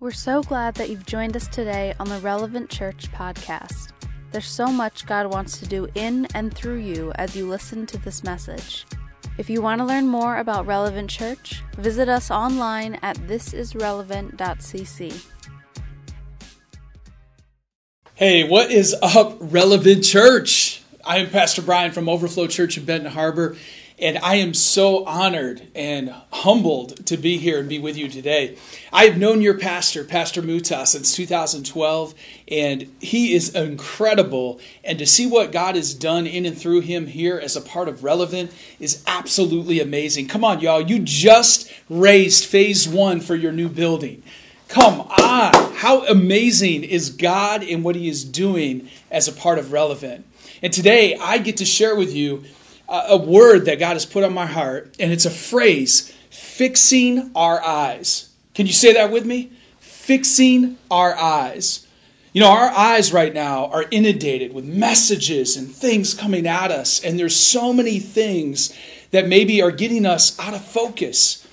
[0.00, 3.88] We're so glad that you've joined us today on the Relevant Church podcast.
[4.30, 7.98] There's so much God wants to do in and through you as you listen to
[7.98, 8.86] this message.
[9.38, 15.26] If you want to learn more about Relevant Church, visit us online at thisisrelevant.cc.
[18.14, 20.80] Hey, what is up, Relevant Church?
[21.04, 23.56] I am Pastor Brian from Overflow Church in Benton Harbor,
[24.00, 28.56] and I am so honored and humbled to be here and be with you today.
[28.92, 32.14] I have known your pastor, Pastor Muta, since 2012,
[32.48, 34.60] and he is incredible.
[34.84, 37.88] And to see what God has done in and through him here as a part
[37.88, 40.28] of Relevant is absolutely amazing.
[40.28, 40.80] Come on, y'all.
[40.80, 44.22] You just raised phase one for your new building.
[44.68, 45.72] Come on.
[45.74, 50.26] How amazing is God and what He is doing as a part of Relevant?
[50.62, 52.44] And today I get to share with you
[52.88, 57.62] a word that God has put on my heart, and it's a phrase fixing our
[57.62, 58.30] eyes.
[58.54, 59.52] Can you say that with me?
[59.78, 61.86] Fixing our eyes.
[62.32, 67.02] You know, our eyes right now are inundated with messages and things coming at us,
[67.04, 68.76] and there's so many things
[69.10, 71.46] that maybe are getting us out of focus.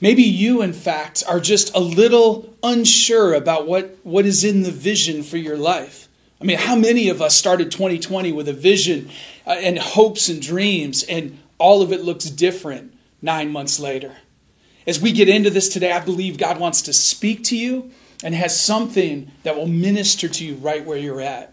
[0.00, 4.70] Maybe you, in fact, are just a little unsure about what, what is in the
[4.70, 6.08] vision for your life.
[6.40, 9.10] I mean, how many of us started 2020 with a vision
[9.46, 14.16] uh, and hopes and dreams, and all of it looks different nine months later?
[14.86, 17.90] As we get into this today, I believe God wants to speak to you
[18.22, 21.52] and has something that will minister to you right where you're at.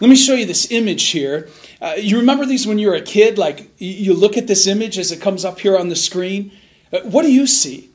[0.00, 1.48] Let me show you this image here.
[1.80, 3.38] Uh, you remember these when you were a kid?
[3.38, 6.52] Like, you look at this image as it comes up here on the screen
[6.92, 7.90] uh, what do you see?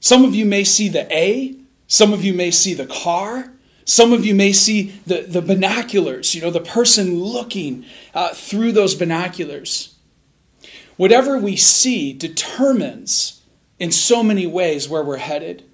[0.00, 1.54] Some of you may see the A,
[1.86, 3.51] some of you may see the car,
[3.84, 8.72] some of you may see the, the binoculars, you know, the person looking uh, through
[8.72, 9.94] those binoculars.
[10.96, 13.42] Whatever we see determines
[13.78, 15.64] in so many ways where we're headed.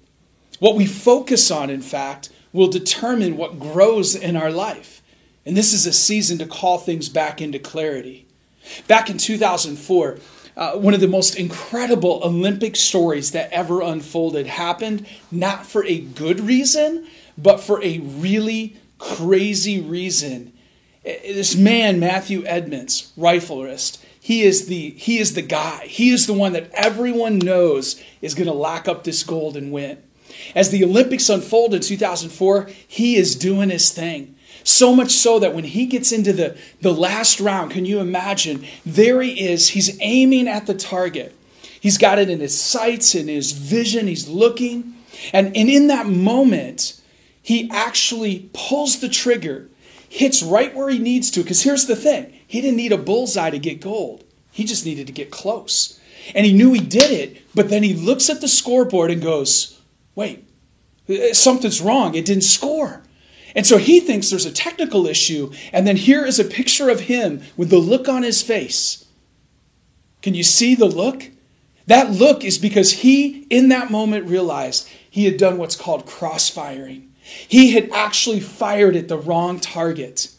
[0.59, 5.01] What we focus on, in fact, will determine what grows in our life.
[5.45, 8.27] And this is a season to call things back into clarity.
[8.87, 10.17] Back in 2004,
[10.57, 15.99] uh, one of the most incredible Olympic stories that ever unfolded happened not for a
[15.99, 17.07] good reason,
[17.41, 20.53] but for a really crazy reason.
[21.05, 25.87] Eh, eh, this man, Matthew Emmons, rifleist, he is the he is the guy.
[25.87, 29.71] He is the one that everyone knows is going to lock up this gold and
[29.71, 29.97] win.
[30.53, 34.35] As the Olympics unfold in 2004, he is doing his thing.
[34.63, 38.65] So much so that when he gets into the, the last round, can you imagine?
[38.85, 39.69] There he is.
[39.69, 41.35] He's aiming at the target.
[41.79, 44.07] He's got it in his sights, in his vision.
[44.07, 44.95] He's looking.
[45.33, 46.98] And, and in that moment,
[47.49, 49.67] he actually pulls the trigger,
[50.07, 51.41] hits right where he needs to.
[51.41, 55.07] Because here's the thing he didn't need a bullseye to get gold, he just needed
[55.07, 55.99] to get close.
[56.35, 59.81] And he knew he did it, but then he looks at the scoreboard and goes,
[60.13, 60.47] wait,
[61.09, 62.13] uh, something's wrong.
[62.13, 63.01] It didn't score.
[63.55, 66.99] And so he thinks there's a technical issue, and then here is a picture of
[66.99, 69.05] him with the look on his face.
[70.21, 71.31] Can you see the look?
[71.87, 77.08] That look is because he, in that moment, realized he had done what's called crossfiring.
[77.47, 80.31] He had actually fired at the wrong target.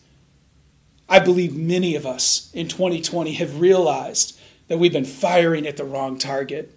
[1.08, 5.84] I believe many of us in 2020 have realized that we've been firing at the
[5.84, 6.76] wrong target.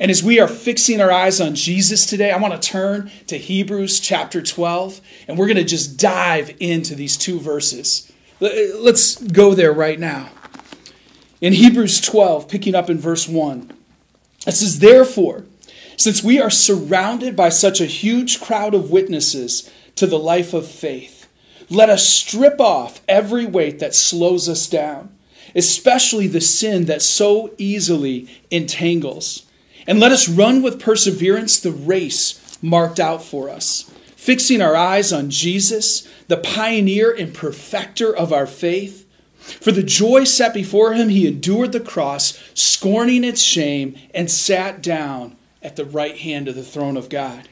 [0.00, 3.36] And as we are fixing our eyes on Jesus today, I want to turn to
[3.36, 8.10] Hebrews chapter 12, and we're going to just dive into these two verses.
[8.40, 10.30] Let's go there right now.
[11.42, 13.70] In Hebrews 12, picking up in verse 1,
[14.46, 15.44] it says, Therefore,
[15.96, 20.66] since we are surrounded by such a huge crowd of witnesses to the life of
[20.66, 21.28] faith,
[21.70, 25.16] let us strip off every weight that slows us down,
[25.54, 29.44] especially the sin that so easily entangles
[29.86, 35.12] and let us run with perseverance the race marked out for us, fixing our eyes
[35.12, 39.02] on Jesus, the pioneer and perfecter of our faith.
[39.38, 44.82] For the joy set before him, he endured the cross, scorning its shame, and sat
[44.82, 47.48] down at the right hand of the throne of God.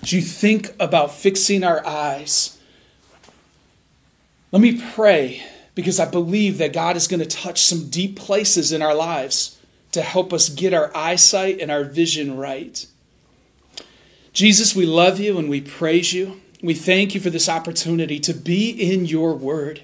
[0.00, 2.58] As you think about fixing our eyes,
[4.52, 5.42] let me pray
[5.74, 9.58] because I believe that God is going to touch some deep places in our lives
[9.90, 12.86] to help us get our eyesight and our vision right.
[14.32, 16.40] Jesus, we love you and we praise you.
[16.62, 19.82] We thank you for this opportunity to be in your word.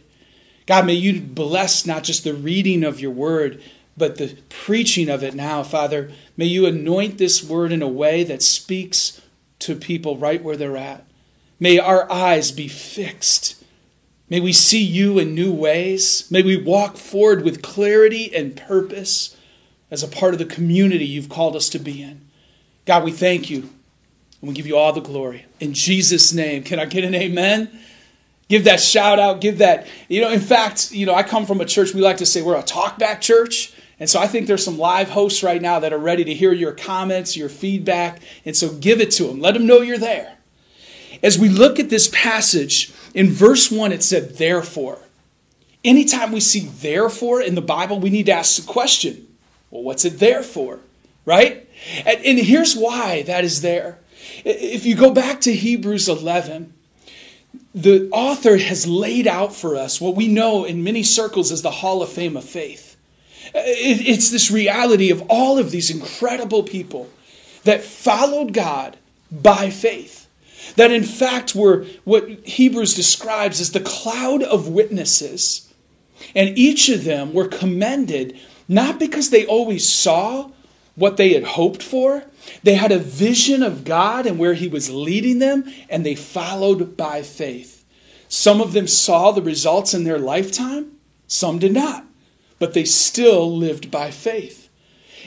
[0.67, 3.63] God, may you bless not just the reading of your word,
[4.01, 6.11] but the preaching of it now, Father.
[6.37, 9.21] May you anoint this word in a way that speaks
[9.61, 11.05] to people right where they're at.
[11.61, 13.63] May our eyes be fixed.
[14.29, 16.29] May we see you in new ways.
[16.31, 19.37] May we walk forward with clarity and purpose
[19.91, 22.23] as a part of the community you've called us to be in.
[22.87, 23.69] God, we thank you.
[24.41, 25.45] And we give you all the glory.
[25.59, 27.71] In Jesus' name, can I get an amen?
[28.49, 31.61] Give that shout out, give that, you know, in fact, you know, I come from
[31.61, 33.73] a church, we like to say we're a talkback church.
[34.01, 36.53] And so I think there's some live hosts right now that are ready to hear
[36.53, 38.21] your comments, your feedback.
[38.47, 39.41] And so give it to them.
[39.41, 40.39] Let them know you're there.
[41.23, 45.01] As we look at this passage, in verse 1, it said, therefore.
[45.85, 49.27] Anytime we see therefore in the Bible, we need to ask the question
[49.71, 50.81] well, what's it there for?
[51.25, 51.69] Right?
[52.05, 53.99] And, and here's why that is there.
[54.45, 56.73] If you go back to Hebrews 11,
[57.75, 61.71] the author has laid out for us what we know in many circles as the
[61.71, 62.90] Hall of Fame of faith.
[63.55, 67.09] It's this reality of all of these incredible people
[67.65, 68.97] that followed God
[69.31, 70.29] by faith.
[70.77, 75.73] That in fact were what Hebrews describes as the cloud of witnesses.
[76.35, 78.39] And each of them were commended
[78.69, 80.51] not because they always saw
[80.95, 82.25] what they had hoped for,
[82.63, 86.97] they had a vision of God and where He was leading them, and they followed
[86.97, 87.85] by faith.
[88.29, 90.93] Some of them saw the results in their lifetime,
[91.27, 92.05] some did not,
[92.61, 94.69] but they still lived by faith.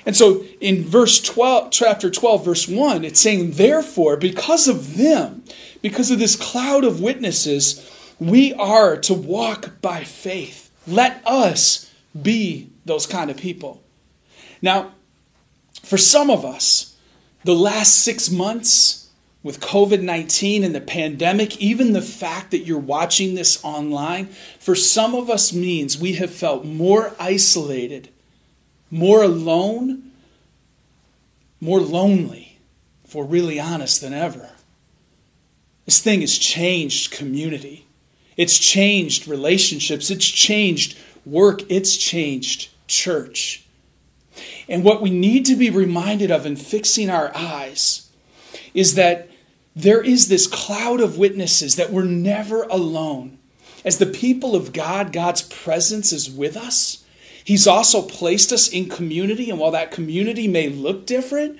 [0.05, 5.43] And so in verse 12, chapter 12, verse 1, it's saying, Therefore, because of them,
[5.81, 7.89] because of this cloud of witnesses,
[8.19, 10.71] we are to walk by faith.
[10.87, 13.81] Let us be those kind of people.
[14.61, 14.93] Now,
[15.83, 16.95] for some of us,
[17.43, 19.02] the last six months
[19.43, 24.27] with COVID 19 and the pandemic, even the fact that you're watching this online,
[24.59, 28.09] for some of us means we have felt more isolated,
[28.89, 30.11] more alone,
[31.59, 32.57] more lonely,
[33.03, 34.49] if we're really honest, than ever.
[35.85, 37.85] This thing has changed community.
[38.37, 40.09] It's changed relationships.
[40.09, 41.61] It's changed work.
[41.69, 43.65] It's changed church.
[44.69, 48.09] And what we need to be reminded of in fixing our eyes
[48.73, 49.29] is that
[49.75, 53.39] there is this cloud of witnesses that we're never alone.
[53.83, 57.03] As the people of God, God's presence is with us.
[57.43, 61.59] He's also placed us in community, and while that community may look different,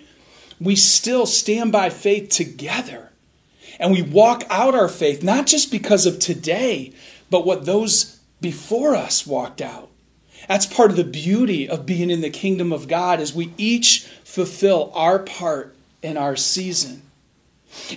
[0.60, 3.12] we still stand by faith together.
[3.80, 6.94] And we walk out our faith, not just because of today,
[7.30, 9.90] but what those before us walked out.
[10.48, 14.02] That's part of the beauty of being in the kingdom of God as we each
[14.24, 17.03] fulfill our part in our season.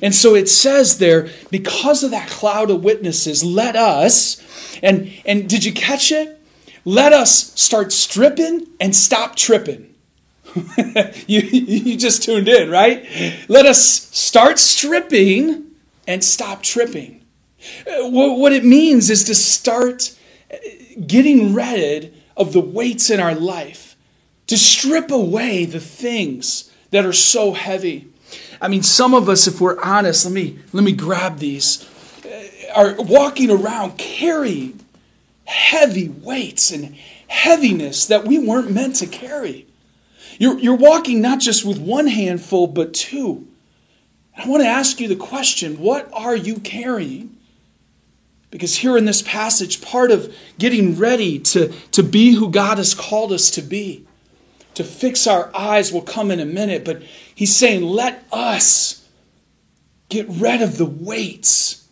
[0.02, 4.42] And so it says there, because of that cloud of witnesses, let us,
[4.82, 6.40] and, and did you catch it?
[6.84, 9.94] Let us start stripping and stop tripping.
[11.26, 13.06] you, you just tuned in, right?
[13.48, 15.66] Let us start stripping
[16.06, 17.24] and stop tripping.
[17.86, 20.16] Uh, what it means is to start
[20.52, 20.56] uh,
[21.06, 23.96] getting rid of the weights in our life,
[24.46, 28.08] to strip away the things that are so heavy.
[28.60, 31.88] I mean, some of us, if we're honest, let me, let me grab these,
[32.24, 34.80] uh, are walking around carrying
[35.44, 36.96] heavy weights and
[37.28, 39.66] heaviness that we weren't meant to carry.
[40.38, 43.46] You're, you're walking not just with one handful, but two.
[44.36, 47.36] I want to ask you the question what are you carrying?
[48.50, 52.94] Because here in this passage, part of getting ready to, to be who God has
[52.94, 54.06] called us to be,
[54.76, 57.02] to fix our eyes will come in a minute, but
[57.34, 59.08] he's saying, let us
[60.10, 61.88] get rid of the weights.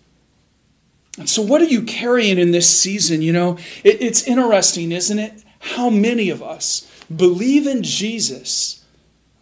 [1.18, 3.22] And so, what are you carrying in this season?
[3.22, 5.42] You know, it, it's interesting, isn't it?
[5.60, 8.84] How many of us believe in Jesus,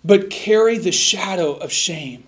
[0.04, 2.25] but carry the shadow of shame?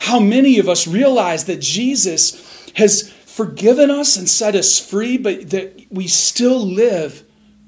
[0.00, 5.48] How many of us realize that Jesus has forgiven us and set us free, but
[5.48, 7.22] that we still live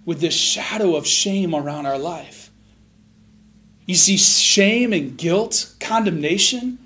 [0.07, 2.51] with this shadow of shame around our life.
[3.85, 6.79] You see, shame and guilt, condemnation,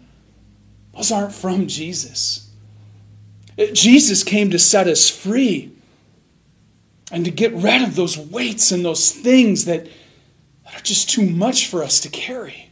[0.95, 2.51] those aren't from Jesus.
[3.73, 5.71] Jesus came to set us free
[7.13, 9.85] and to get rid of those weights and those things that,
[10.65, 12.71] that are just too much for us to carry.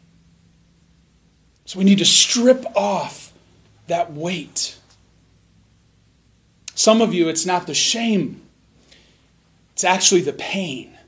[1.66, 3.32] So we need to strip off
[3.86, 4.78] that weight.
[6.74, 8.40] Some of you, it's not the shame,
[9.78, 10.98] it's actually the pain.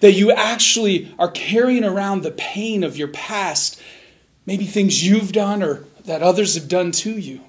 [0.00, 3.80] That you actually are carrying around the pain of your past,
[4.44, 7.40] maybe things you've done or that others have done to you.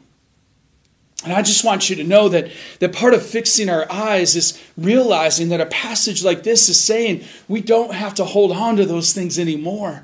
[1.23, 4.63] And I just want you to know that, that part of fixing our eyes is
[4.77, 8.85] realizing that a passage like this is saying we don't have to hold on to
[8.85, 10.03] those things anymore.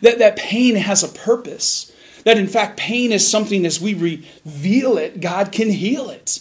[0.00, 1.92] That, that pain has a purpose.
[2.24, 6.38] That in fact, pain is something as we reveal it, God can heal it.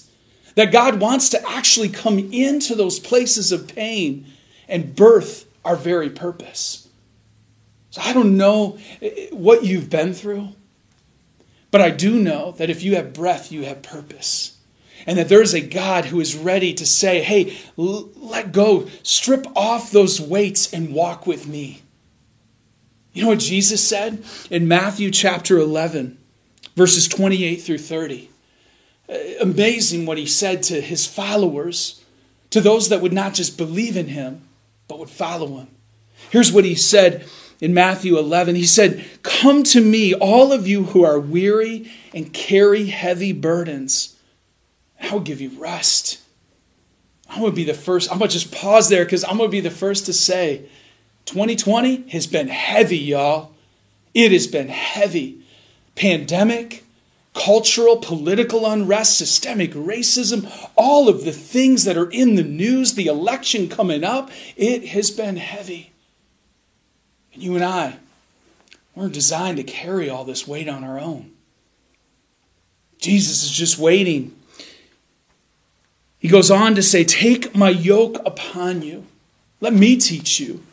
[0.55, 4.25] That God wants to actually come into those places of pain
[4.67, 6.87] and birth our very purpose.
[7.91, 8.77] So I don't know
[9.31, 10.49] what you've been through.
[11.71, 14.57] But I do know that if you have breath, you have purpose.
[15.05, 18.87] And that there is a God who is ready to say, hey, l- let go,
[19.03, 21.81] strip off those weights and walk with me.
[23.13, 26.17] You know what Jesus said in Matthew chapter 11,
[26.75, 28.28] verses 28 through 30?
[29.39, 32.03] Amazing what he said to his followers,
[32.49, 34.41] to those that would not just believe in him,
[34.87, 35.67] but would follow him.
[36.29, 37.25] Here's what he said
[37.59, 38.55] in Matthew 11.
[38.55, 44.15] He said, Come to me, all of you who are weary and carry heavy burdens.
[45.01, 46.19] I will give you rest.
[47.29, 48.11] I'm going to be the first.
[48.11, 50.67] I'm going to just pause there because I'm going to be the first to say
[51.25, 53.53] 2020 has been heavy, y'all.
[54.13, 55.41] It has been heavy.
[55.95, 56.83] Pandemic,
[57.33, 63.07] cultural, political unrest, systemic racism, all of the things that are in the news, the
[63.07, 65.91] election coming up, it has been heavy.
[67.33, 67.97] And you and I,
[68.95, 71.31] we're designed to carry all this weight on our own.
[72.97, 74.35] Jesus is just waiting.
[76.17, 79.05] He goes on to say, Take my yoke upon you.
[79.61, 80.63] Let me teach you,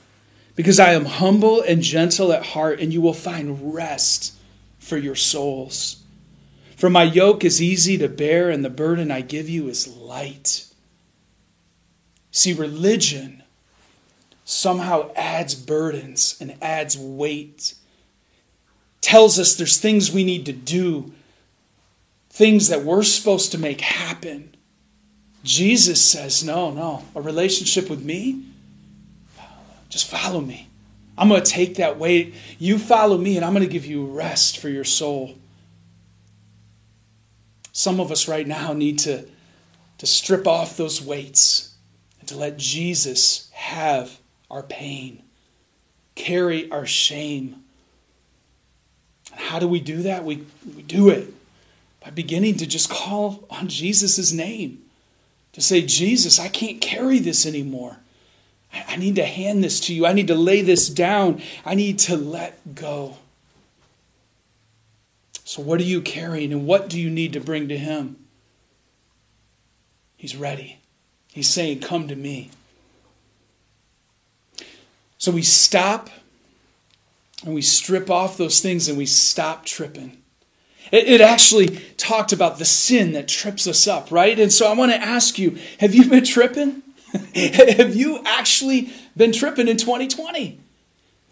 [0.55, 4.35] because I am humble and gentle at heart, and you will find rest
[4.79, 6.03] for your souls.
[6.76, 10.66] For my yoke is easy to bear, and the burden I give you is light.
[12.30, 13.42] See, religion
[14.45, 17.75] somehow adds burdens and adds weight,
[19.00, 21.12] tells us there's things we need to do,
[22.28, 24.54] things that we're supposed to make happen.
[25.42, 28.45] Jesus says, No, no, a relationship with me,
[29.88, 30.68] just follow me.
[31.16, 32.35] I'm going to take that weight.
[32.59, 35.37] You follow me, and I'm going to give you rest for your soul.
[37.76, 39.26] Some of us right now need to,
[39.99, 41.75] to strip off those weights
[42.18, 44.18] and to let Jesus have
[44.50, 45.23] our pain,
[46.14, 47.62] carry our shame.
[49.30, 50.25] And how do we do that?
[50.25, 51.35] We, we do it
[52.02, 54.83] by beginning to just call on Jesus' name.
[55.52, 57.99] To say, Jesus, I can't carry this anymore.
[58.73, 60.06] I, I need to hand this to you.
[60.06, 61.42] I need to lay this down.
[61.62, 63.18] I need to let go.
[65.47, 68.17] So, what are you carrying and what do you need to bring to Him?
[70.17, 70.81] He's ready.
[71.33, 72.50] He's saying, Come to me.
[75.19, 76.11] So we stop
[77.45, 80.21] and we strip off those things and we stop tripping.
[80.91, 84.38] It, it, actually talked about the sin that trips us up, right?
[84.38, 86.83] And so I want to ask you have you been tripping?
[87.35, 90.59] have you actually been tripping in 2020?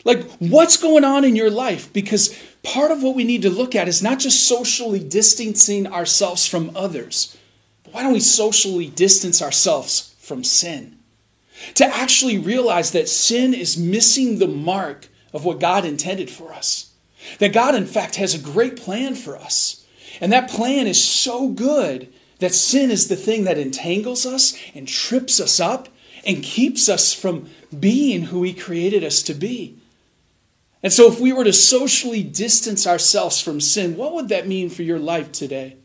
[0.05, 1.93] Like, what's going on in your life?
[1.93, 6.47] Because part of what we need to look at is not just socially distancing ourselves
[6.47, 7.37] from others,
[7.83, 10.99] but why don't we socially distance ourselves from sin?
[11.75, 16.93] To actually realize that sin is missing the mark of what God intended for us.
[17.39, 19.87] That God, in fact, has a great plan for us.
[20.21, 24.87] And that plan is so good that sin is the thing that entangles us and
[24.87, 25.89] trips us up
[26.27, 27.49] and keeps us from
[27.79, 29.79] being who He created us to be.
[30.85, 34.69] And so, if we were to socially distance ourselves from sin, what would that mean
[34.69, 35.79] for your life today?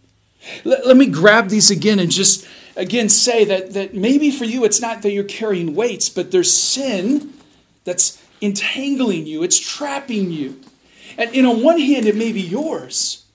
[0.66, 4.66] Let, let, me grab these again and just again say that, that maybe for you
[4.66, 7.34] it's not that you're carrying weights, but there's sin
[7.86, 10.60] that's entangling you, it's trapping you.
[11.18, 13.26] And, and on one hand, it may be yours,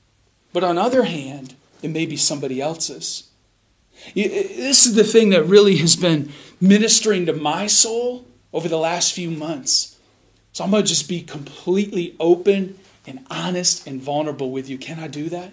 [0.52, 3.30] but on the other hand, it may be somebody else's.
[4.14, 6.30] This is the thing that really has been
[6.60, 9.93] ministering to my soul over the last few months
[10.54, 14.78] so I'm going to just be completely open and honest and vulnerable with you.
[14.78, 15.52] Can I do that?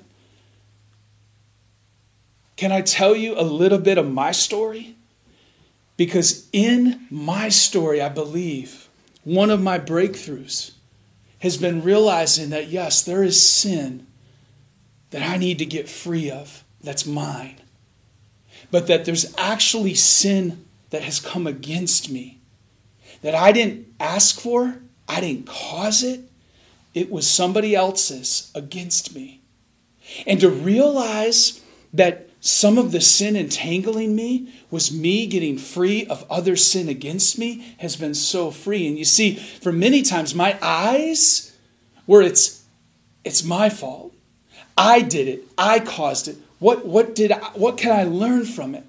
[2.55, 4.96] Can I tell you a little bit of my story?
[5.98, 8.89] Because in my story, I believe
[9.24, 10.74] one of my breakthroughs
[11.39, 14.05] has been realizing that, yes, there is sin
[15.10, 17.60] that I need to get free of that's mine,
[18.70, 22.38] but that there's actually sin that has come against me
[23.24, 24.77] that I didn't ask for,
[25.12, 26.22] I didn't cause it,
[26.94, 29.41] it was somebody else's against me.
[30.25, 31.62] And to realize
[31.94, 37.38] that some of the sin entangling me was me getting free of other sin against
[37.38, 38.88] me has been so free.
[38.88, 41.58] And you see, for many times, my eyes
[42.06, 42.63] where it's
[43.25, 44.13] it's my fault.
[44.77, 45.44] I did it.
[45.58, 46.38] I caused it.
[46.60, 48.86] What what did I, what can I learn from it?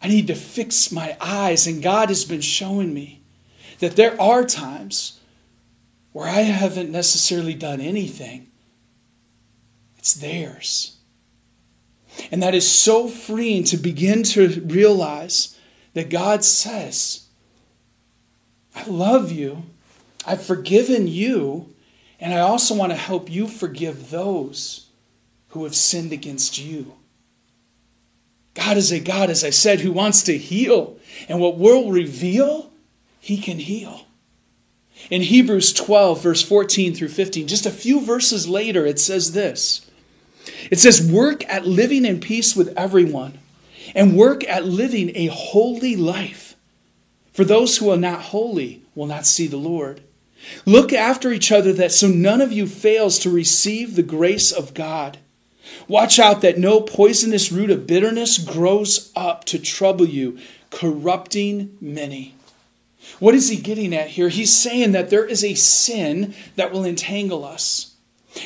[0.00, 3.20] I need to fix my eyes, and God has been showing me
[3.80, 5.20] that there are times
[6.12, 8.50] where I haven't necessarily done anything,
[9.98, 10.96] it's theirs.
[12.30, 15.58] And that is so freeing to begin to realize
[15.92, 17.26] that God says,
[18.74, 19.64] I love you,
[20.26, 21.74] I've forgiven you,
[22.18, 24.88] And I also want to help you forgive those
[25.48, 26.94] who have sinned against you.
[28.54, 30.98] God is a God, as I said, who wants to heal.
[31.28, 32.70] And what we'll reveal,
[33.26, 34.06] He can heal.
[35.10, 39.84] In Hebrews 12, verse 14 through 15, just a few verses later, it says this
[40.70, 43.40] It says, Work at living in peace with everyone,
[43.96, 46.54] and work at living a holy life.
[47.32, 50.02] For those who are not holy will not see the Lord.
[50.64, 54.72] Look after each other that so none of you fails to receive the grace of
[54.72, 55.18] God.
[55.88, 60.38] Watch out that no poisonous root of bitterness grows up to trouble you,
[60.70, 62.35] corrupting many.
[63.18, 64.28] What is he getting at here?
[64.28, 67.94] He's saying that there is a sin that will entangle us.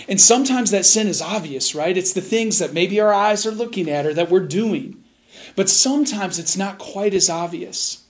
[0.08, 1.96] And sometimes that sin is obvious, right?
[1.96, 5.02] It's the things that maybe our eyes are looking at or that we're doing.
[5.56, 8.04] But sometimes it's not quite as obvious.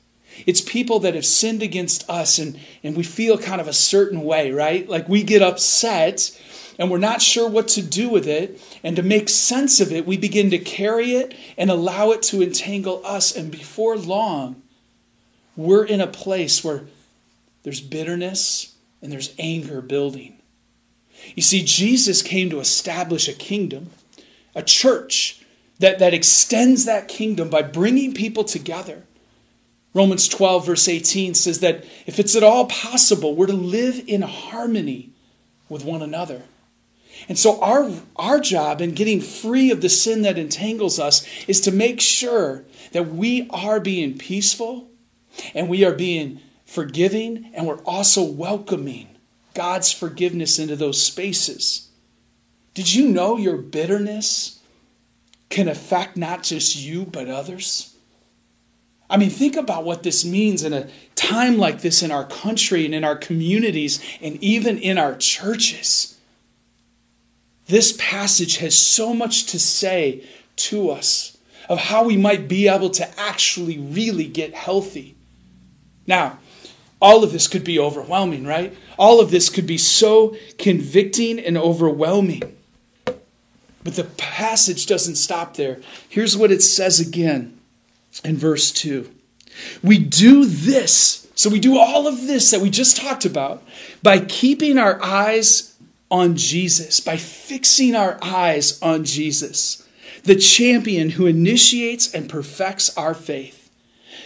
[0.47, 4.23] It's people that have sinned against us and, and we feel kind of a certain
[4.23, 4.89] way, right?
[4.89, 6.39] Like we get upset
[6.79, 8.61] and we're not sure what to do with it.
[8.83, 12.43] And to make sense of it, we begin to carry it and allow it to
[12.43, 13.37] entangle us.
[13.37, 14.60] And before long,
[15.57, 16.83] we're in a place where
[17.63, 20.37] there's bitterness and there's anger building.
[21.35, 23.91] You see, Jesus came to establish a kingdom,
[24.55, 25.45] a church
[25.79, 29.05] that, that extends that kingdom by bringing people together.
[29.93, 34.23] Romans 12, verse 18 says that if it's at all possible, we're to live in
[34.23, 35.11] harmony
[35.69, 36.43] with one another.
[37.29, 41.61] And so, our, our job in getting free of the sin that entangles us is
[41.63, 44.90] to make sure that we are being peaceful
[45.55, 49.09] and we are being forgiving and we're also welcoming
[49.55, 51.89] God's forgiveness into those spaces.
[52.75, 54.61] Did you know your bitterness
[55.49, 57.97] can affect not just you, but others?
[59.11, 62.85] I mean, think about what this means in a time like this in our country
[62.85, 66.17] and in our communities and even in our churches.
[67.67, 70.25] This passage has so much to say
[70.57, 71.37] to us
[71.69, 75.17] of how we might be able to actually really get healthy.
[76.11, 76.41] Now,
[77.01, 78.77] all of this could be overwhelming, right?
[78.99, 82.57] All of this could be so convicting and overwhelming.
[83.05, 85.79] But the passage doesn't stop there.
[86.09, 87.57] Here's what it says again
[88.25, 89.09] in verse 2.
[89.85, 93.63] We do this, so we do all of this that we just talked about
[94.03, 95.77] by keeping our eyes
[96.11, 99.87] on Jesus, by fixing our eyes on Jesus,
[100.25, 103.60] the champion who initiates and perfects our faith.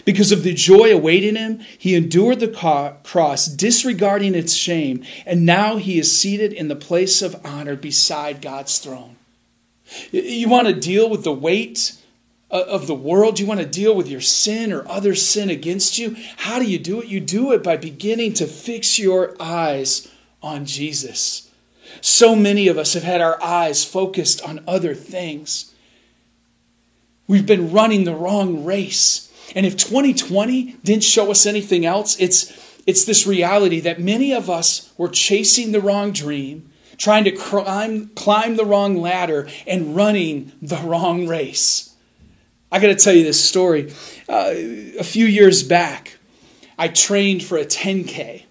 [0.03, 5.77] Because of the joy awaiting him, he endured the cross, disregarding its shame, and now
[5.77, 9.15] he is seated in the place of honor beside God's throne.
[10.11, 11.93] You want to deal with the weight
[12.51, 13.39] uh, of the world?
[13.39, 16.15] You want to deal with your sin or other sin against you?
[16.37, 17.07] How do you do it?
[17.07, 21.51] You do it by beginning to fix your eyes on Jesus.
[22.01, 25.73] So many of us have had our eyes focused on other things.
[27.27, 29.31] We've been running the wrong race.
[29.53, 34.49] And if 2020 didn't show us anything else, it's, it's this reality that many of
[34.49, 40.51] us were chasing the wrong dream, trying to climb, climb the wrong ladder, and running
[40.61, 41.93] the wrong race.
[42.71, 43.93] I got to tell you this story.
[44.27, 44.51] Uh,
[44.99, 46.17] a few years back,
[46.77, 48.43] I trained for a 10K.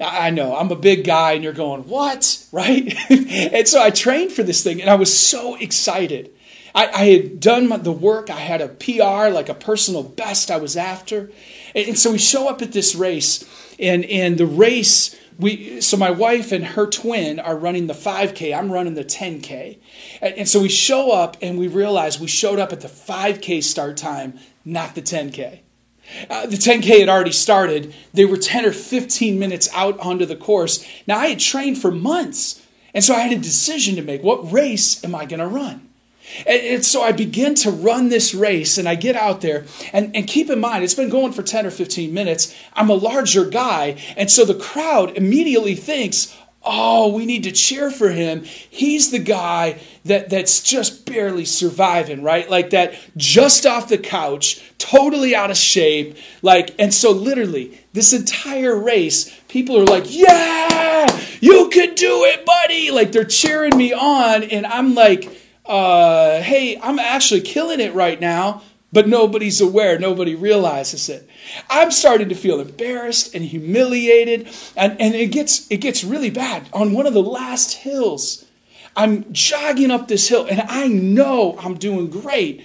[0.00, 2.38] I know, I'm a big guy, and you're going, what?
[2.52, 2.94] Right?
[3.08, 6.30] and so I trained for this thing, and I was so excited.
[6.74, 8.30] I, I had done my, the work.
[8.30, 11.30] I had a PR, like a personal best I was after.
[11.74, 13.44] And, and so we show up at this race,
[13.78, 18.56] and, and the race, we, so my wife and her twin are running the 5K.
[18.56, 19.78] I'm running the 10K.
[20.20, 23.62] And, and so we show up, and we realize we showed up at the 5K
[23.62, 25.60] start time, not the 10K.
[26.28, 27.94] Uh, the 10K had already started.
[28.12, 30.84] They were 10 or 15 minutes out onto the course.
[31.06, 32.60] Now, I had trained for months,
[32.92, 34.22] and so I had a decision to make.
[34.22, 35.88] What race am I going to run?
[36.46, 39.66] And, so I begin to run this race and I get out there.
[39.92, 42.54] And, and keep in mind, it's been going for 10 or 15 minutes.
[42.72, 44.00] I'm a larger guy.
[44.16, 48.44] And so the crowd immediately thinks, oh, we need to cheer for him.
[48.44, 52.48] He's the guy that, that's just barely surviving, right?
[52.48, 56.16] Like that, just off the couch, totally out of shape.
[56.40, 62.46] Like, and so literally, this entire race, people are like, yeah, you can do it,
[62.46, 62.90] buddy.
[62.90, 64.44] Like they're cheering me on.
[64.44, 70.34] And I'm like, uh, hey, I'm actually killing it right now, but nobody's aware, nobody
[70.34, 71.28] realizes it.
[71.70, 76.68] I'm starting to feel embarrassed and humiliated, and, and it gets it gets really bad.
[76.72, 78.44] On one of the last hills,
[78.96, 82.64] I'm jogging up this hill, and I know I'm doing great.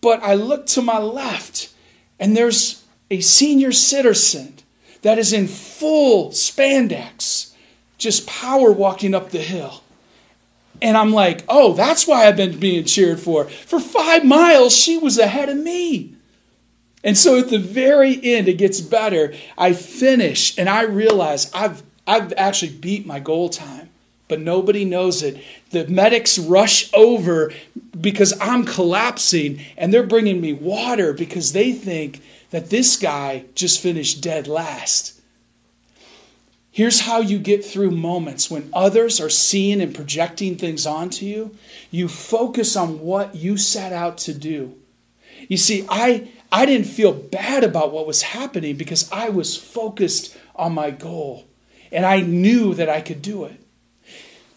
[0.00, 1.72] But I look to my left,
[2.18, 4.54] and there's a senior citizen
[5.02, 7.54] that is in full spandex
[7.98, 9.81] just power walking up the hill.
[10.82, 13.44] And I'm like, oh, that's why I've been being cheered for.
[13.44, 16.16] For five miles, she was ahead of me.
[17.04, 19.32] And so at the very end, it gets better.
[19.56, 23.90] I finish and I realize I've, I've actually beat my goal time,
[24.26, 25.42] but nobody knows it.
[25.70, 27.52] The medics rush over
[27.98, 33.80] because I'm collapsing and they're bringing me water because they think that this guy just
[33.80, 35.20] finished dead last.
[36.72, 41.54] Here's how you get through moments when others are seeing and projecting things onto you.
[41.90, 44.74] You focus on what you set out to do.
[45.48, 50.34] You see, I, I didn't feel bad about what was happening because I was focused
[50.56, 51.44] on my goal
[51.90, 53.60] and I knew that I could do it.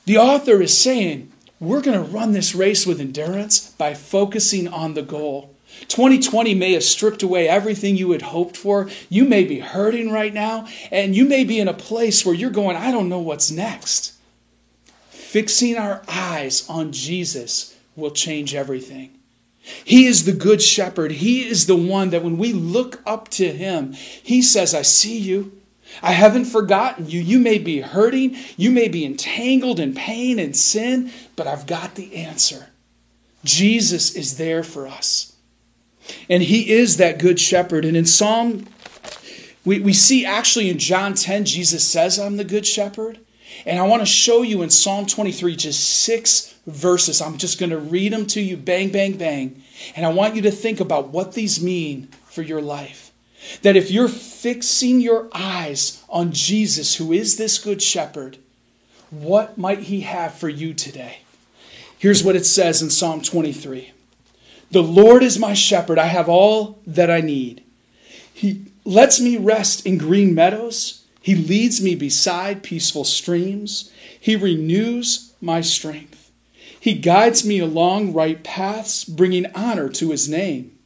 [0.06, 4.94] The author is saying, we're going to run this race with endurance by focusing on
[4.94, 5.55] the goal.
[5.88, 8.90] 2020 may have stripped away everything you had hoped for.
[9.10, 12.50] You may be hurting right now, and you may be in a place where you're
[12.50, 14.14] going, I don't know what's next.
[15.10, 19.12] Fixing our eyes on Jesus will change everything.
[19.84, 21.12] He is the good shepherd.
[21.12, 25.18] He is the one that when we look up to him, he says, I see
[25.18, 25.60] you.
[26.02, 27.20] I haven't forgotten you.
[27.20, 31.96] You may be hurting, you may be entangled in pain and sin, but I've got
[31.96, 32.68] the answer.
[33.44, 35.35] Jesus is there for us.
[36.30, 37.86] And he is that good shepherd.
[37.86, 38.68] And in Psalm,
[39.64, 43.20] we, we see actually in John 10, Jesus says, I'm the good shepherd.
[43.66, 47.22] And I want to show you in Psalm 23 just six verses.
[47.22, 49.64] I'm just going to read them to you, bang, bang, bang.
[49.96, 53.12] And I want you to think about what these mean for your life.
[53.62, 58.38] That if you're fixing your eyes on Jesus, who is this good shepherd,
[59.10, 61.20] what might he have for you today?
[61.98, 63.92] Here's what it says in Psalm 23
[64.76, 65.98] the Lord is my shepherd.
[65.98, 67.64] I have all that I need.
[68.34, 71.06] He lets me rest in green meadows.
[71.22, 73.90] He leads me beside peaceful streams.
[74.20, 76.30] He renews my strength.
[76.78, 80.78] He guides me along right paths, bringing honor to his name.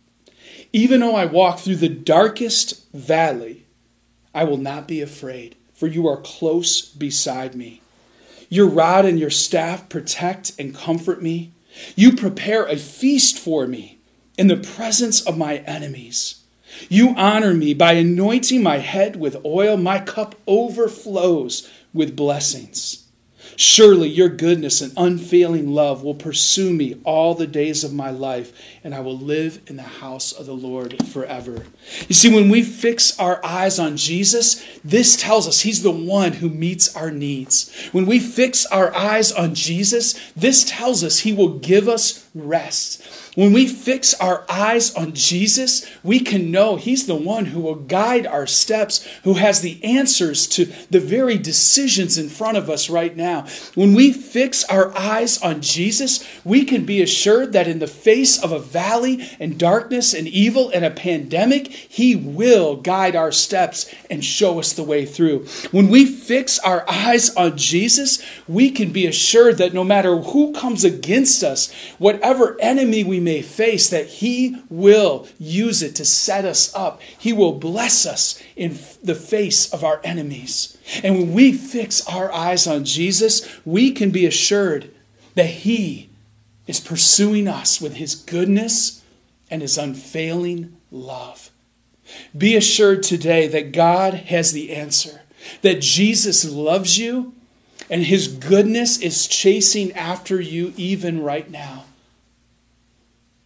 [0.72, 3.66] Even though I walk through the darkest valley,
[4.36, 7.82] I will not be afraid, for you are close beside me.
[8.50, 11.54] Your rod and your staff protect and comfort me.
[11.96, 14.00] You prepare a feast for me
[14.38, 16.44] in the presence of my enemies.
[16.88, 19.76] You honor me by anointing my head with oil.
[19.76, 23.09] My cup overflows with blessings.
[23.56, 28.52] Surely your goodness and unfailing love will pursue me all the days of my life,
[28.84, 31.66] and I will live in the house of the Lord forever.
[32.08, 36.34] You see, when we fix our eyes on Jesus, this tells us He's the one
[36.34, 37.90] who meets our needs.
[37.92, 43.04] When we fix our eyes on Jesus, this tells us He will give us rest.
[43.36, 47.76] When we fix our eyes on Jesus, we can know He's the one who will
[47.76, 52.90] guide our steps, who has the answers to the very decisions in front of us
[52.90, 53.46] right now.
[53.76, 58.42] When we fix our eyes on Jesus, we can be assured that in the face
[58.42, 63.94] of a valley and darkness and evil and a pandemic, He will guide our steps
[64.10, 65.46] and show us the way through.
[65.72, 70.54] When we fix our eyes on Jesus, we can be assured that no matter who
[70.54, 76.74] comes against us, whatever enemy may face, that He will use it to set us
[76.76, 77.02] up.
[77.02, 80.78] He will bless us in the face of our enemies.
[81.04, 84.92] And when we fix our eyes on Jesus, we can be assured
[85.36, 86.10] that He
[86.68, 89.04] is pursuing us with His goodness
[89.50, 91.50] and His unfailing love.
[92.38, 95.22] Be assured today that God has the answer,
[95.62, 97.34] that Jesus loves you,
[97.90, 101.86] and His goodness is chasing after you even right now.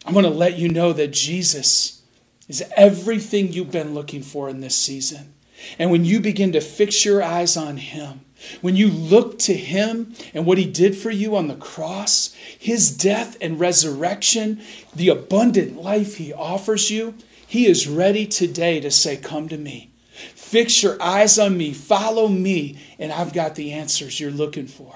[0.06, 2.02] I want to let you know that Jesus
[2.48, 5.34] is everything you've been looking for in this season.
[5.80, 8.22] And when you begin to fix your eyes on Him,
[8.62, 12.96] when you look to Him and what He did for you on the cross, His
[12.96, 14.62] death and resurrection,
[14.94, 17.16] the abundant life He offers you,
[17.48, 19.92] He is ready today to say, Come to me.
[20.14, 24.94] Fix your eyes on me, follow me, and I've got the answers you're looking for.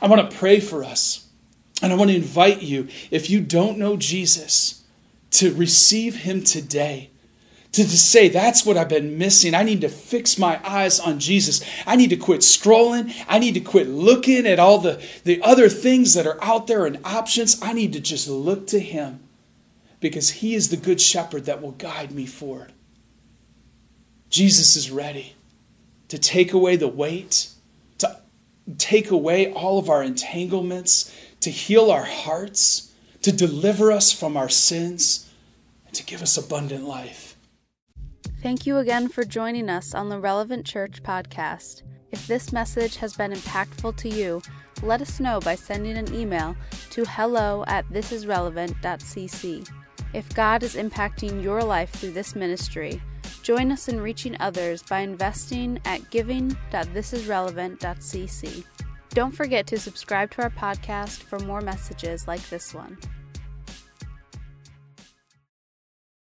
[0.00, 1.23] I want to pray for us.
[1.82, 4.84] And I want to invite you, if you don't know Jesus,
[5.32, 7.10] to receive him today.
[7.72, 9.52] To, to say, that's what I've been missing.
[9.52, 11.60] I need to fix my eyes on Jesus.
[11.84, 13.12] I need to quit scrolling.
[13.26, 16.86] I need to quit looking at all the, the other things that are out there
[16.86, 17.60] and options.
[17.60, 19.20] I need to just look to him
[19.98, 22.72] because he is the good shepherd that will guide me forward.
[24.30, 25.34] Jesus is ready
[26.08, 27.48] to take away the weight,
[27.98, 28.20] to
[28.78, 31.12] take away all of our entanglements,
[31.44, 35.30] to heal our hearts, to deliver us from our sins,
[35.86, 37.36] and to give us abundant life.
[38.42, 41.82] Thank you again for joining us on the Relevant Church podcast.
[42.10, 44.40] If this message has been impactful to you,
[44.82, 46.56] let us know by sending an email
[46.90, 49.68] to hello at thisisrelevant.cc.
[50.14, 53.02] If God is impacting your life through this ministry,
[53.42, 58.64] join us in reaching others by investing at giving.thisisrelevant.cc.
[59.14, 62.98] Don't forget to subscribe to our podcast for more messages like this one.